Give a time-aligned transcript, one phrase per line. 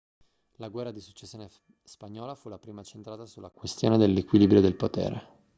[0.55, 1.47] la guerra di successione
[1.83, 5.27] spagnola fu la prima centrata sulla questione dell'equilibrio del potere